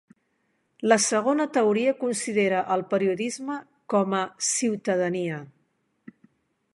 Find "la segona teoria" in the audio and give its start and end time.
0.91-1.93